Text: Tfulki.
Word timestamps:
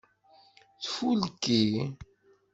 Tfulki. 0.83 1.61